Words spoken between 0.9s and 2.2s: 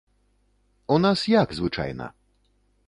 У нас як звычайна?